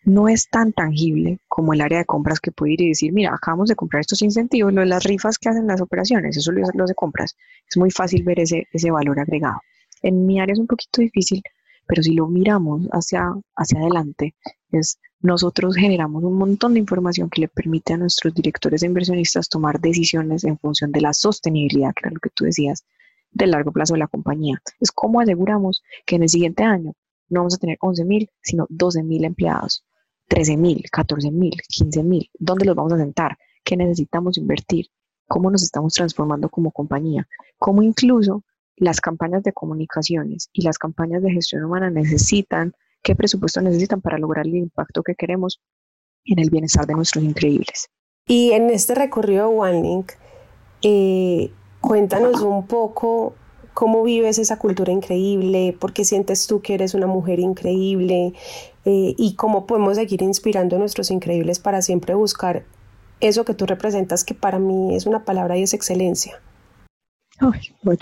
[0.05, 3.33] no es tan tangible como el área de compras que puede ir y decir, mira,
[3.33, 6.61] acabamos de comprar estos incentivos, lo de las rifas que hacen las operaciones, eso lo
[6.73, 7.35] los de compras.
[7.69, 9.61] Es muy fácil ver ese, ese valor agregado.
[10.01, 11.41] En mi área es un poquito difícil,
[11.87, 14.35] pero si lo miramos hacia, hacia adelante,
[14.71, 19.47] es nosotros generamos un montón de información que le permite a nuestros directores e inversionistas
[19.47, 22.83] tomar decisiones en función de la sostenibilidad, que era lo que tú decías,
[23.31, 24.61] del largo plazo de la compañía.
[24.81, 26.93] Es cómo aseguramos que en el siguiente año
[27.29, 29.85] no vamos a tener 11 mil, sino 12 mil empleados,
[30.27, 32.29] 13 mil, 14 mil, 15 mil.
[32.39, 33.37] ¿Dónde los vamos a sentar?
[33.63, 34.87] ¿Qué necesitamos invertir?
[35.27, 37.27] ¿Cómo nos estamos transformando como compañía?
[37.57, 38.43] ¿Cómo incluso
[38.75, 44.17] las campañas de comunicaciones y las campañas de gestión humana necesitan, qué presupuesto necesitan para
[44.17, 45.61] lograr el impacto que queremos
[46.25, 47.89] en el bienestar de nuestros increíbles?
[48.27, 50.13] Y en este recorrido OneLink,
[50.81, 53.35] eh, cuéntanos un poco
[53.73, 58.33] cómo vives esa cultura increíble, por qué sientes tú que eres una mujer increíble
[58.85, 62.65] eh, y cómo podemos seguir inspirando a nuestros increíbles para siempre buscar
[63.19, 66.41] eso que tú representas, que para mí es una palabra y es excelencia.
[67.39, 67.97] Ay, muy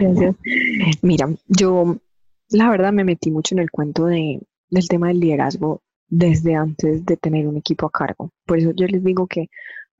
[0.00, 0.36] Gracias.
[1.02, 1.96] Mira, yo
[2.50, 4.40] la verdad me metí mucho en el cuento de,
[4.70, 8.30] del tema del liderazgo desde antes de tener un equipo a cargo.
[8.46, 9.48] Por eso yo les digo que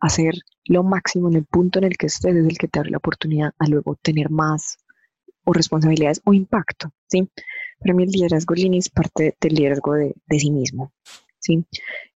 [0.01, 0.35] hacer
[0.67, 2.99] lo máximo en el punto en el que estés es el que te abre la
[2.99, 4.79] oportunidad a luego tener más
[5.45, 7.29] o responsabilidades o impacto, ¿sí?
[7.81, 10.93] Para mí el liderazgo Lini es parte del liderazgo de, de sí mismo,
[11.39, 11.65] ¿sí?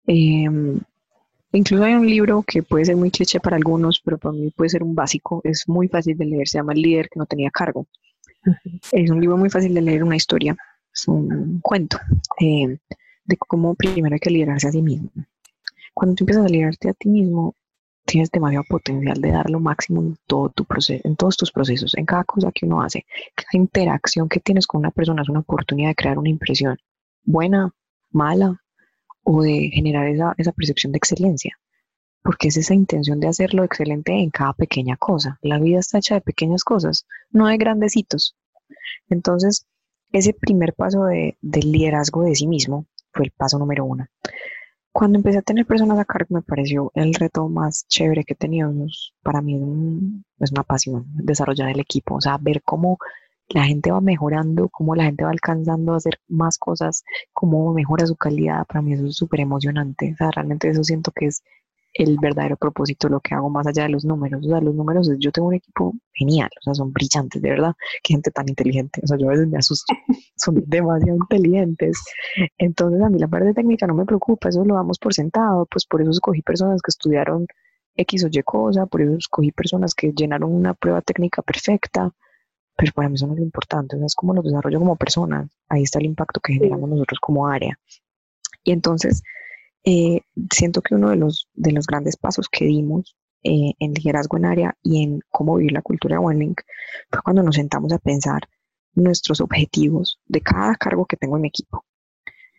[0.06, 0.80] Em,
[1.52, 4.70] incluso hay un libro que puede ser muy cliché para algunos, pero para mí puede
[4.70, 7.50] ser un básico, es muy fácil de leer, se llama El líder que no tenía
[7.50, 7.86] cargo.
[8.92, 10.56] Es un libro muy fácil de leer, una historia,
[10.94, 11.98] es un cuento
[12.40, 12.78] eh,
[13.24, 15.10] de cómo primero hay que liderarse a sí mismo.
[15.92, 17.54] Cuando tú empiezas a liderarte a ti mismo,
[18.08, 20.54] tienes demasiado potencial de dar lo máximo en todos
[21.36, 23.04] tus procesos, en cada cosa que uno hace.
[23.34, 26.78] Cada interacción que tienes con una persona es una oportunidad de crear una impresión
[27.22, 27.70] buena,
[28.10, 28.62] mala,
[29.22, 31.58] o de generar esa, esa percepción de excelencia,
[32.22, 35.38] porque es esa intención de hacerlo excelente en cada pequeña cosa.
[35.42, 38.36] La vida está hecha de pequeñas cosas, no de grandecitos.
[39.10, 39.66] Entonces,
[40.12, 44.06] ese primer paso de, del liderazgo de sí mismo fue el paso número uno.
[44.98, 48.74] Cuando empecé a tener personas a cargo, me pareció el reto más chévere que tenido.
[49.22, 49.54] Para mí
[50.40, 52.98] es, una pasión desarrollar el equipo, o sea, ver cómo
[53.48, 58.06] la gente va mejorando, cómo la gente va alcanzando a hacer más cosas, cómo mejora
[58.06, 60.14] su calidad, para mí eso es súper emocionante.
[60.14, 61.44] O sea, realmente eso siento que es
[61.98, 64.44] el verdadero propósito, lo que hago más allá de los números.
[64.44, 67.74] O sea, los números, yo tengo un equipo genial, o sea, son brillantes, de verdad.
[68.02, 69.00] Qué gente tan inteligente.
[69.02, 69.92] O sea, yo a veces me asusto,
[70.36, 72.02] son demasiado inteligentes.
[72.58, 75.86] Entonces, a mí la parte técnica no me preocupa, eso lo damos por sentado, pues
[75.86, 77.46] por eso escogí personas que estudiaron
[77.96, 82.12] X o Y cosa, por eso escogí personas que llenaron una prueba técnica perfecta
[82.78, 85.82] pero para mí eso no es lo importante, es como los desarrollo como personas, ahí
[85.82, 87.76] está el impacto que generamos nosotros como área.
[88.62, 89.24] Y entonces,
[89.90, 90.20] eh,
[90.52, 94.44] siento que uno de los, de los grandes pasos que dimos eh, en liderazgo en
[94.44, 96.60] área y en cómo vivir la cultura de OneLink
[97.10, 98.42] fue cuando nos sentamos a pensar
[98.92, 101.86] nuestros objetivos de cada cargo que tengo en mi equipo.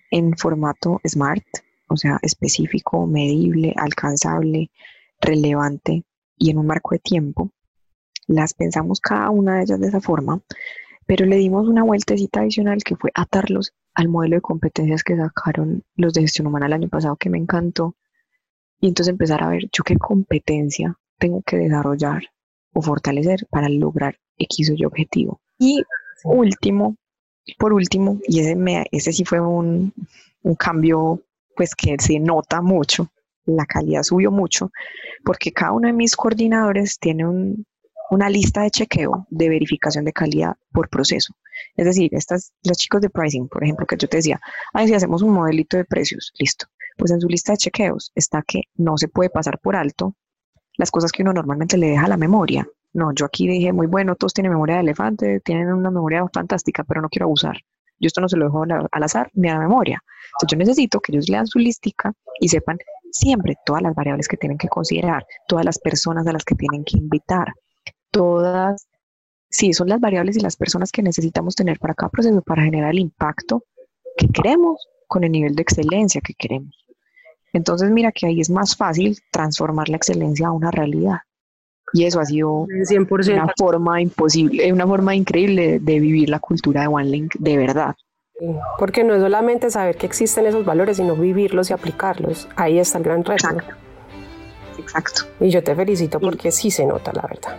[0.10, 1.46] En formato SMART,
[1.88, 4.72] o sea, específico, medible, alcanzable,
[5.22, 7.52] relevante y en un marco de tiempo
[8.26, 10.42] las pensamos cada una de ellas de esa forma,
[11.10, 15.84] pero le dimos una vueltecita adicional que fue atarlos al modelo de competencias que sacaron
[15.96, 17.96] los de gestión humana el año pasado, que me encantó.
[18.80, 22.22] Y entonces empezar a ver yo qué competencia tengo que desarrollar
[22.74, 25.42] o fortalecer para lograr X o Y objetivo.
[25.58, 25.82] Y
[26.26, 26.96] último,
[27.58, 29.92] por último, y ese, me, ese sí fue un,
[30.44, 31.24] un cambio
[31.56, 33.10] pues que se nota mucho,
[33.48, 34.72] la calidad subió mucho,
[35.26, 37.66] porque cada uno de mis coordinadores tiene un,
[38.10, 41.34] una lista de chequeo de verificación de calidad por proceso.
[41.76, 44.40] Es decir, estas, los chicos de pricing, por ejemplo, que yo te decía,
[44.74, 46.66] ay, si hacemos un modelito de precios, listo.
[46.98, 50.16] Pues en su lista de chequeos está que no se puede pasar por alto
[50.78, 52.68] las cosas que uno normalmente le deja a la memoria.
[52.94, 56.84] No, yo aquí dije, muy bueno, todos tienen memoria de elefante, tienen una memoria fantástica,
[56.84, 57.58] pero no quiero abusar.
[58.00, 60.02] Yo esto no se lo dejo al azar ni a la memoria.
[60.34, 62.78] Entonces yo necesito que ellos lean su listica y sepan
[63.12, 66.84] siempre todas las variables que tienen que considerar, todas las personas a las que tienen
[66.86, 67.54] que invitar,
[68.12, 68.88] todas,
[69.50, 72.92] sí, son las variables y las personas que necesitamos tener para cada proceso para generar
[72.92, 73.64] el impacto
[74.18, 76.76] que queremos con el nivel de excelencia que queremos.
[77.54, 81.20] Entonces, mira que ahí es más fácil transformar la excelencia a una realidad.
[81.94, 83.34] Y eso ha sido 100%.
[83.34, 87.96] una forma imposible, una forma increíble de vivir la cultura de OneLink de verdad.
[88.78, 92.48] Porque no es solamente saber que existen esos valores, sino vivirlos y aplicarlos.
[92.56, 93.34] Ahí está el gran reto.
[93.34, 93.74] Exacto.
[94.78, 95.22] Exacto.
[95.42, 97.58] Y yo te felicito porque sí se nota, la verdad.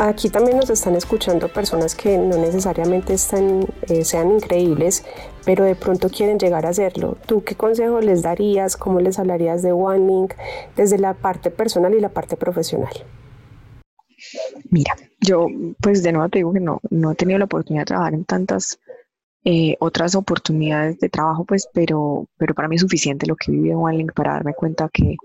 [0.00, 5.04] Aquí también nos están escuchando personas que no necesariamente están, eh, sean increíbles,
[5.44, 7.16] pero de pronto quieren llegar a hacerlo.
[7.26, 8.76] ¿Tú qué consejo les darías?
[8.76, 10.34] ¿Cómo les hablarías de OneLink
[10.76, 12.92] desde la parte personal y la parte profesional?
[14.70, 15.46] Mira, yo
[15.80, 18.24] pues de nuevo te digo que no, no he tenido la oportunidad de trabajar en
[18.24, 18.78] tantas
[19.44, 23.70] eh, otras oportunidades de trabajo, pues, pero, pero para mí es suficiente lo que viví
[23.70, 25.16] en OneLink para darme cuenta que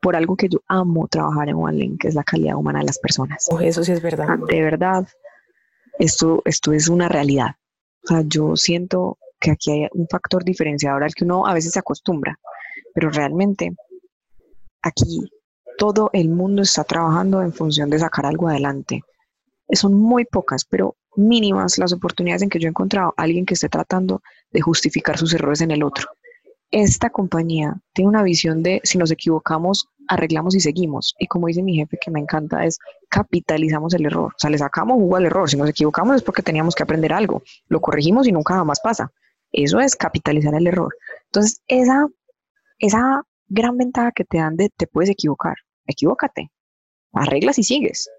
[0.00, 2.98] por algo que yo amo trabajar en OneLink, que es la calidad humana de las
[2.98, 3.46] personas.
[3.50, 4.38] Oh, eso sí es verdad.
[4.48, 5.06] De verdad,
[5.98, 7.56] esto, esto es una realidad.
[8.04, 11.72] O sea, yo siento que aquí hay un factor diferenciador al que uno a veces
[11.72, 12.38] se acostumbra,
[12.94, 13.74] pero realmente
[14.82, 15.30] aquí
[15.76, 19.02] todo el mundo está trabajando en función de sacar algo adelante.
[19.70, 23.54] Son muy pocas, pero mínimas las oportunidades en que yo he encontrado a alguien que
[23.54, 26.08] esté tratando de justificar sus errores en el otro.
[26.70, 31.14] Esta compañía tiene una visión de si nos equivocamos, arreglamos y seguimos.
[31.18, 32.78] Y como dice mi jefe, que me encanta, es
[33.08, 34.32] capitalizamos el error.
[34.36, 35.48] O sea, le sacamos jugo al error.
[35.48, 37.42] Si nos equivocamos es porque teníamos que aprender algo.
[37.68, 39.10] Lo corregimos y nunca más pasa.
[39.50, 40.94] Eso es capitalizar el error.
[41.26, 42.06] Entonces, esa,
[42.78, 45.56] esa gran ventaja que te dan de te puedes equivocar.
[45.86, 46.50] Equivócate.
[47.12, 48.10] Arreglas y sigues.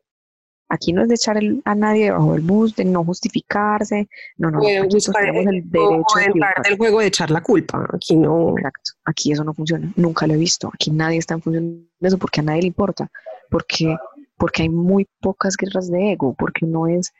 [0.71, 4.07] Aquí no es de echar a nadie bajo el bus, de no justificarse.
[4.37, 7.87] No, no, aquí el, derecho de entrar del juego de echar la culpa.
[7.91, 8.55] Aquí no.
[8.55, 8.91] Exacto.
[9.05, 9.91] Aquí eso no funciona.
[9.95, 10.69] Nunca lo he visto.
[10.71, 13.09] Aquí nadie está en función de eso porque a nadie le importa.
[13.49, 13.97] Porque,
[14.37, 16.35] porque hay muy pocas guerras de ego.
[16.37, 17.11] Porque no es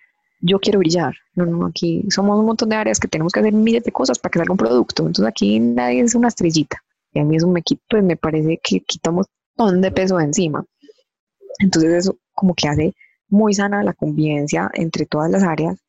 [0.41, 1.15] yo quiero brillar.
[1.33, 4.19] No, no, aquí somos un montón de áreas que tenemos que hacer miles de cosas
[4.19, 5.07] para que salga un producto.
[5.07, 6.81] Entonces aquí nadie es una estrellita.
[7.13, 9.25] Y a mí eso me, pues me parece que quitamos
[9.57, 10.63] un montón de peso de encima.
[11.59, 12.93] Entonces eso como que hace
[13.29, 15.79] muy sana la convivencia entre todas las áreas.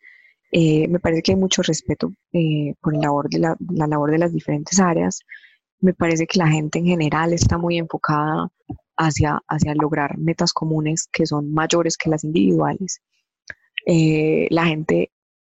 [0.53, 4.19] Eh, me parece que hay mucho respeto eh, por la labor, de la labor de
[4.19, 5.21] las diferentes áreas.
[5.81, 8.51] Me parece que la gente en general está muy enfocada
[8.97, 13.01] hacia, hacia lograr metas comunes que son mayores que las individuales.
[13.87, 15.11] Eh, la gente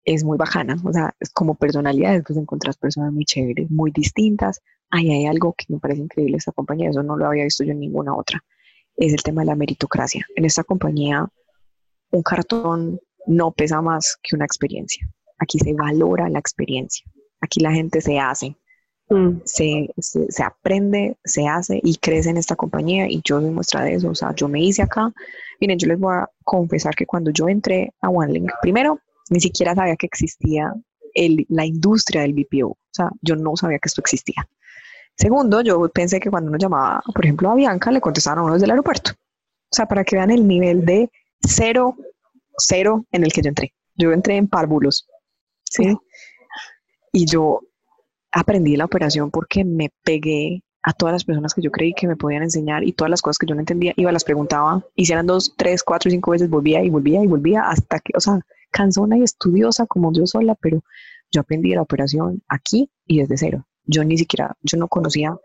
[0.04, 4.60] es muy bajana, o sea, es como personalidades, pues encontrás personas muy chéveres, muy distintas.
[4.90, 7.72] Ahí hay algo que me parece increíble esta compañía, eso no lo había visto yo
[7.72, 8.42] en ninguna otra.
[8.96, 10.26] Es el tema de la meritocracia.
[10.36, 11.26] En esta compañía
[12.14, 15.06] un cartón no pesa más que una experiencia.
[15.38, 17.04] Aquí se valora la experiencia.
[17.40, 18.56] Aquí la gente se hace,
[19.10, 19.40] mm.
[19.44, 23.94] se, se, aprende, se hace y crece en esta compañía y yo soy muestra de
[23.94, 24.10] eso.
[24.10, 25.12] O sea, yo me hice acá.
[25.60, 29.00] Miren, yo les voy a confesar que cuando yo entré a OneLink, primero,
[29.30, 30.72] ni siquiera sabía que existía
[31.14, 32.68] el, la industria del BPO.
[32.68, 34.48] O sea, yo no sabía que esto existía.
[35.16, 38.54] Segundo, yo pensé que cuando uno llamaba, por ejemplo, a Bianca, le contestaban a uno
[38.54, 39.12] desde el aeropuerto.
[39.12, 41.10] O sea, para que vean el nivel de
[41.46, 41.96] cero,
[42.58, 43.74] cero en el que yo entré.
[43.96, 45.06] Yo entré en párvulos,
[45.64, 45.96] ¿sí?
[47.12, 47.60] Y yo
[48.32, 52.16] aprendí la operación porque me pegué a todas las personas que yo creí que me
[52.16, 55.12] podían enseñar y todas las cosas que yo no entendía, iba, las preguntaba, y si
[55.12, 58.40] eran dos, tres, cuatro, cinco veces, volvía y volvía y volvía hasta que, o sea,
[58.70, 60.82] cansona y estudiosa como yo sola, pero
[61.30, 63.66] yo aprendí la operación aquí y desde cero.
[63.86, 65.36] Yo ni siquiera, yo no conocía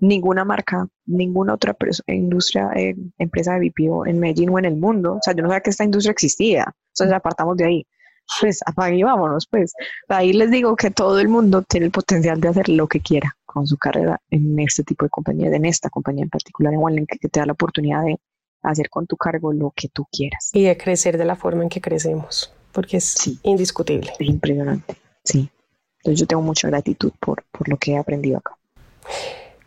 [0.00, 5.14] ninguna marca, ninguna otra industria, eh, empresa de BPO en Medellín o en el mundo.
[5.14, 6.74] O sea, yo no sabía que esta industria existía.
[6.94, 7.86] Entonces apartamos de ahí.
[8.40, 9.72] Pues apague y vámonos, pues.
[10.08, 13.36] Ahí les digo que todo el mundo tiene el potencial de hacer lo que quiera
[13.44, 17.10] con su carrera en este tipo de compañía, en esta compañía en particular, en OneLink,
[17.20, 18.20] que te da la oportunidad de
[18.62, 20.50] hacer con tu cargo lo que tú quieras.
[20.52, 24.12] Y de crecer de la forma en que crecemos, porque es indiscutible.
[24.18, 25.50] Es impresionante, sí.
[25.98, 28.56] Entonces yo tengo mucha gratitud por, por lo que he aprendido acá.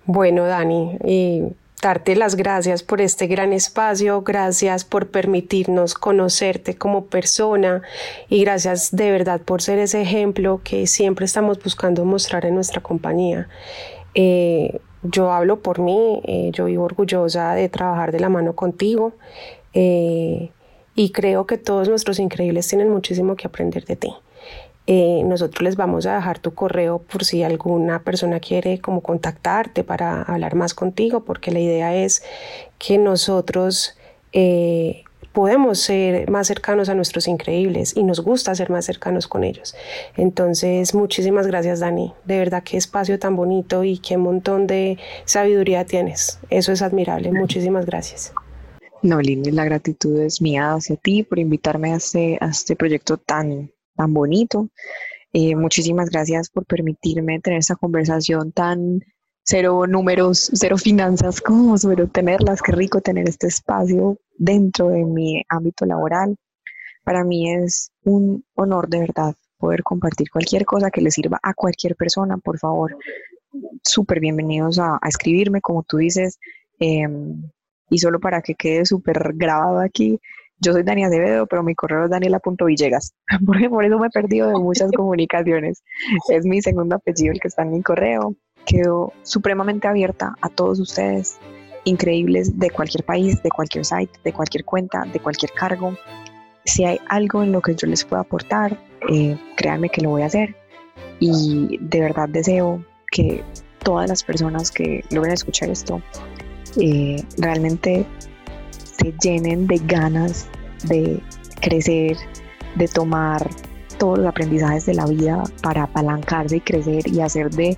[0.06, 1.44] Bueno, Dani, y
[1.82, 7.82] darte las gracias por este gran espacio, gracias por permitirnos conocerte como persona
[8.30, 12.82] y gracias de verdad por ser ese ejemplo que siempre estamos buscando mostrar en nuestra
[12.82, 13.48] compañía.
[14.16, 19.14] Eh, yo hablo por mí, eh, yo vivo orgullosa de trabajar de la mano contigo
[19.74, 20.52] eh,
[20.96, 24.14] y creo que todos nuestros increíbles tienen muchísimo que aprender de ti.
[24.86, 29.84] Eh, nosotros les vamos a dejar tu correo por si alguna persona quiere como contactarte
[29.84, 32.24] para hablar más contigo, porque la idea es
[32.80, 33.98] que nosotros
[34.34, 39.44] eh, podemos ser más cercanos a nuestros increíbles y nos gusta ser más cercanos con
[39.44, 39.76] ellos.
[40.16, 42.14] Entonces, muchísimas gracias Dani.
[42.26, 46.40] De verdad qué espacio tan bonito y qué montón de sabiduría tienes.
[46.50, 47.32] Eso es admirable.
[47.32, 48.34] Muchísimas gracias.
[49.02, 53.18] No, Lini, la gratitud es mía hacia ti por invitarme a este, a este proyecto
[53.18, 54.70] tan tan bonito.
[55.34, 59.02] Eh, muchísimas gracias por permitirme tener esta conversación tan
[59.44, 65.44] cero números, cero finanzas, como pero tenerlas, qué rico tener este espacio dentro de mi
[65.50, 66.36] ámbito laboral.
[67.04, 71.54] Para mí es un honor de verdad poder compartir cualquier cosa que le sirva a
[71.54, 72.98] cualquier persona, por favor.
[73.84, 76.40] Súper bienvenidos a, escribirme, como tú dices.
[76.80, 77.50] Em,
[77.90, 80.20] y solo para que quede súper grabado aquí,
[80.64, 83.14] yo soy Dania Acevedo, pero mi correo es daniela.villegas,
[83.46, 85.84] porque por eso me he perdido de muchas comunicaciones.
[86.30, 88.36] Es mi segundo apellido el que está en mi correo.
[88.66, 91.38] Quedo supremamente abierta a todos ustedes,
[91.84, 95.98] increíbles de cualquier país, de cualquier site, de cualquier cuenta, de cualquier cargo.
[96.64, 100.22] Si hay algo en lo que yo les pueda aportar, eh, créanme que lo voy
[100.22, 100.56] a hacer.
[101.20, 103.44] Y de verdad deseo que
[103.84, 106.02] todas las personas que logren escuchar esto
[106.80, 108.06] eh, realmente
[108.98, 110.48] se llenen de ganas
[110.84, 111.22] de
[111.62, 112.18] crecer,
[112.76, 113.50] de tomar
[113.98, 117.76] todos los aprendizajes de la vida para apalancarse y crecer y hacer de,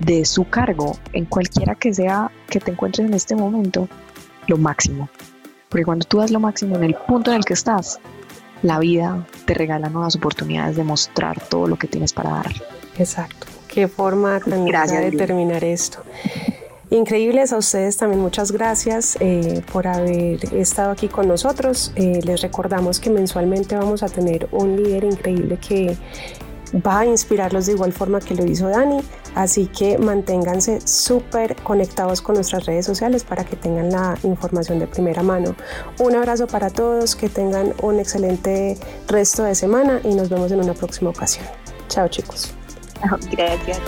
[0.00, 3.88] de su cargo, en cualquiera que sea que te encuentres en este momento,
[4.46, 5.08] lo máximo.
[5.68, 7.98] Porque cuando tú das lo máximo en el punto en el que estás,
[8.62, 12.52] la vida te regala nuevas oportunidades de mostrar todo lo que tienes para dar.
[12.98, 13.46] Exacto.
[13.68, 16.02] Qué forma tan Gracias, de terminar esto.
[16.96, 21.92] Increíbles a ustedes también muchas gracias eh, por haber estado aquí con nosotros.
[21.94, 25.94] Eh, les recordamos que mensualmente vamos a tener un líder increíble que
[26.74, 29.00] va a inspirarlos de igual forma que lo hizo Dani.
[29.34, 34.86] Así que manténganse súper conectados con nuestras redes sociales para que tengan la información de
[34.86, 35.54] primera mano.
[35.98, 40.60] Un abrazo para todos, que tengan un excelente resto de semana y nos vemos en
[40.60, 41.44] una próxima ocasión.
[41.88, 42.54] Chao chicos.
[43.30, 43.80] Gracias.